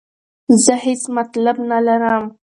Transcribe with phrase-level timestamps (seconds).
[0.63, 2.23] زه هیڅ مطلب نه لرم.